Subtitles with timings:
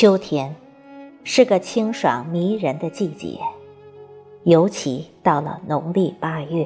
[0.00, 0.54] 秋天
[1.24, 3.40] 是个清爽迷人的季节，
[4.44, 6.64] 尤其到了农历八月。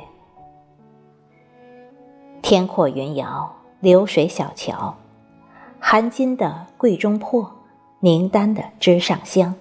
[2.42, 3.50] 天阔云遥，
[3.80, 4.94] 流水小桥，
[5.80, 7.50] 含金的桂中破，
[8.00, 9.54] 凝丹的枝上香，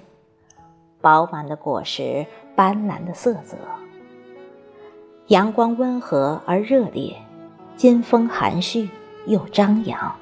[1.00, 3.56] 饱满的果实，斑斓的色泽。
[5.28, 7.16] 阳光温和而热烈，
[7.78, 8.90] 金风含蓄
[9.28, 10.14] 又张扬。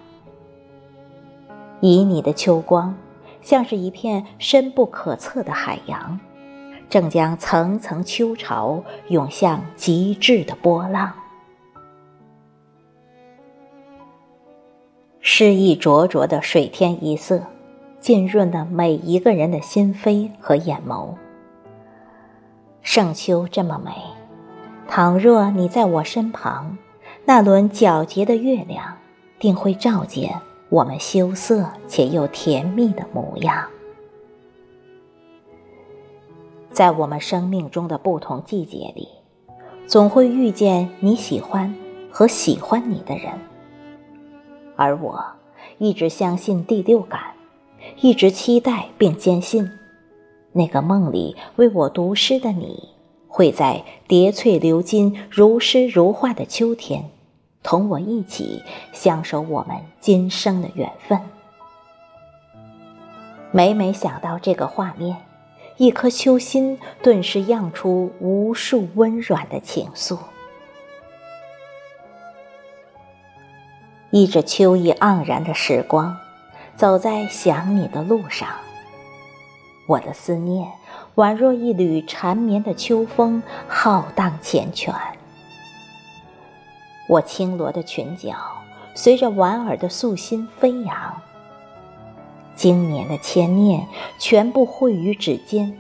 [1.82, 2.96] 旖旎的秋光。
[3.42, 6.20] 像是一片深不可测的海洋，
[6.90, 11.14] 正将层层秋潮涌向极致的波浪。
[15.22, 17.44] 诗意灼灼的水天一色，
[18.00, 21.14] 浸润了每一个人的心扉和眼眸。
[22.82, 23.92] 盛秋这么美，
[24.88, 26.78] 倘若你在我身旁，
[27.26, 28.98] 那轮皎洁的月亮
[29.40, 30.42] 定会照见。
[30.70, 33.68] 我们羞涩且又甜蜜的模样，
[36.72, 39.08] 在我们生命中的不同季节里，
[39.88, 41.74] 总会遇见你喜欢
[42.12, 43.32] 和喜欢你的人。
[44.76, 45.26] 而我
[45.80, 47.20] 一直相信第六感，
[48.02, 49.68] 一直期待并坚信，
[50.52, 52.90] 那个梦里为我读诗的你，
[53.28, 57.10] 会在叠翠流金、如诗如画的秋天。
[57.62, 61.20] 同我一起相守我们今生的缘分。
[63.52, 65.18] 每每想到这个画面，
[65.78, 70.18] 一颗秋心顿时漾出无数温软的情愫。
[74.12, 76.18] 依着秋意盎然的时光，
[76.76, 78.48] 走在想你的路上，
[79.88, 80.72] 我的思念
[81.16, 84.94] 宛若一缕缠绵的秋风，浩荡缱绻。
[87.10, 88.36] 我轻罗的裙角
[88.94, 91.20] 随着莞尔的素心飞扬，
[92.54, 93.88] 经年的牵念
[94.20, 95.76] 全部汇于指尖。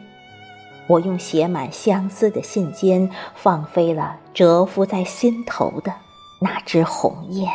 [0.87, 5.93] 我用写满相思的信笺放飞了蛰伏在心头的
[6.41, 7.47] 那只鸿雁。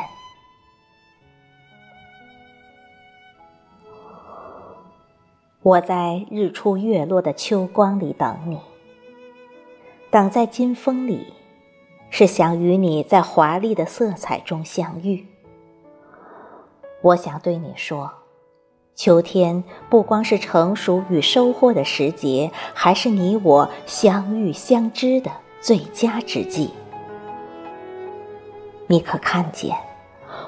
[5.63, 8.61] 我在日出月落的秋光里等你，
[10.13, 11.33] 等在金风里。
[12.17, 15.27] 是想与你在华丽的色彩中相遇。
[17.03, 18.09] 我想对你说，
[18.95, 26.71] 秋天不光是成熟与收获的时节，还是你我相遇相知的最佳之际。
[28.87, 29.77] 你可看见，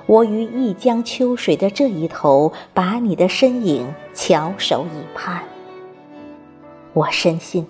[0.06, 5.42] 我于一江秋水的这一头，把你的身影翘首以盼。
[6.92, 7.66] 我深信。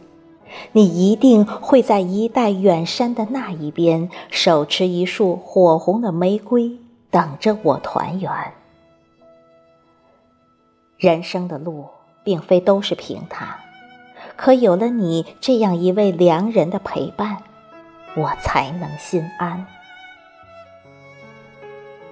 [0.72, 6.78] 你一定会在一带远山的那一边，手持一束火红的玫瑰，
[7.10, 8.30] 等着我团圆。
[10.98, 11.86] 人生的路
[12.24, 13.48] 并非都是平坦，
[14.36, 17.38] 可有了你这样一位良人的陪伴，
[18.16, 19.66] 我才能心安。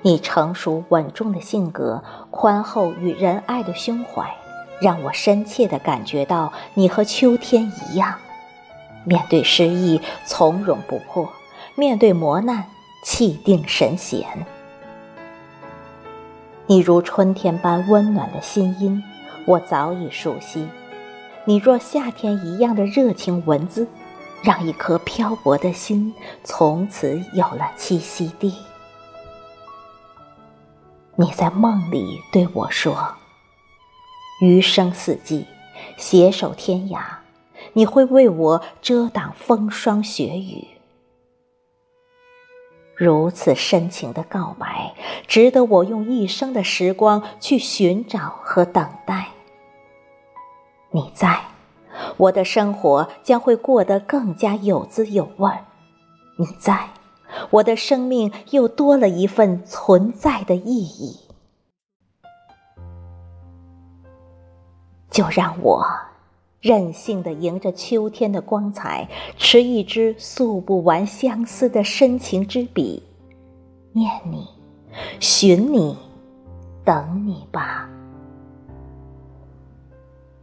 [0.03, 4.35] 你成熟稳重的性格，宽厚与仁爱的胸怀。
[4.81, 8.19] 让我深切地感觉到，你和秋天一样，
[9.05, 11.31] 面对失意从容不迫，
[11.77, 12.65] 面对磨难
[13.05, 14.47] 气定神闲。
[16.67, 19.05] 你如春天般温暖的心音，
[19.47, 20.67] 我早已熟悉；
[21.45, 23.87] 你若夏天一样的热情文字，
[24.43, 28.55] 让一颗漂泊的心从此有了栖息地。
[31.17, 33.15] 你在梦里对我说。
[34.41, 35.47] 余生四季，
[35.97, 37.01] 携手天涯，
[37.75, 40.67] 你会为我遮挡风霜雪雨。
[42.97, 44.95] 如此深情的告白，
[45.27, 49.29] 值得我用一生的时光去寻找和等待。
[50.93, 51.47] 你在，
[52.17, 55.51] 我的生活将会过得更加有滋有味；
[56.39, 56.89] 你在，
[57.51, 61.19] 我的生命又多了一份存在的意义。
[65.11, 65.85] 就让我
[66.65, 69.07] 任性的迎着秋天的光彩，
[69.37, 73.03] 持一支诉不完相思的深情之笔，
[73.93, 74.47] 念你，
[75.21, 75.95] 寻你，
[76.83, 77.87] 等你吧。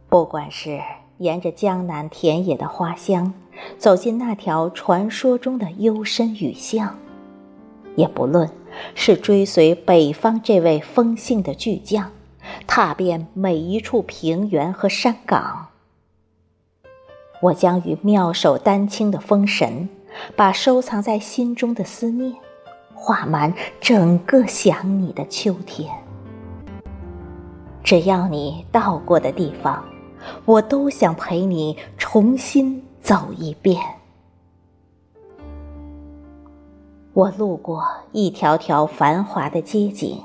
[0.08, 0.80] 不管是
[1.18, 3.34] 沿着江南田野的花香，
[3.76, 6.96] 走进那条传说中的幽深雨巷，
[7.96, 8.48] 也不论
[8.94, 12.12] 是追随北方这位风性的巨匠。
[12.68, 15.66] 踏遍每一处平原和山岗，
[17.42, 19.88] 我将与妙手丹青的风神，
[20.36, 22.32] 把收藏在心中的思念，
[22.94, 25.92] 画满整个想你的秋天。
[27.82, 29.84] 只要你到过的地方，
[30.44, 33.82] 我都想陪你重新走一遍。
[37.12, 40.22] 我路过一条条繁华的街景，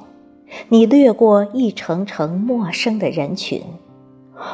[0.70, 3.60] 你掠过一程程陌生的人群；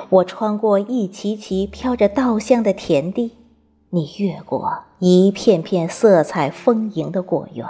[0.10, 3.38] 我穿过一齐齐飘着稻香的田地，
[3.90, 7.66] 你越过一片片色彩丰盈的果园。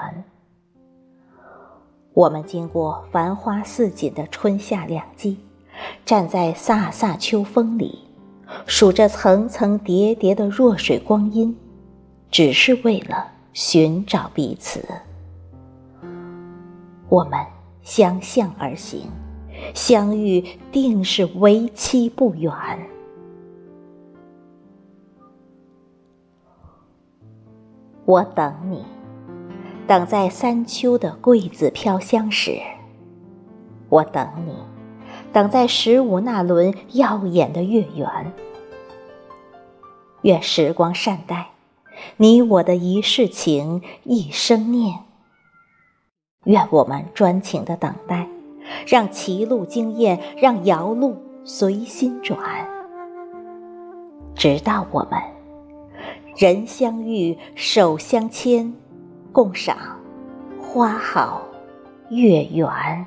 [2.13, 5.37] 我们经过繁花似锦的春夏两季，
[6.05, 7.99] 站在飒飒秋风里，
[8.65, 11.55] 数着层层叠叠的弱水光阴，
[12.29, 13.31] 只是为了。
[13.55, 14.83] 寻找彼此，
[17.07, 17.39] 我们
[17.83, 19.01] 相向而行，
[19.73, 22.51] 相遇定是为期不远。
[28.05, 28.83] 我等你，
[29.87, 32.61] 等在三秋的桂子飘香时；
[33.89, 34.53] 我等你，
[35.31, 38.33] 等在十五那轮耀眼的月圆。
[40.23, 41.51] 愿时光善待。
[42.17, 44.99] 你我的一世情，一生念。
[46.45, 48.27] 愿我们专情的等待，
[48.87, 52.37] 让歧路惊艳，让摇路随心转，
[54.35, 55.19] 直到我们
[56.37, 58.73] 人相遇，手相牵，
[59.31, 59.77] 共赏
[60.61, 61.41] 花好
[62.09, 63.05] 月圆。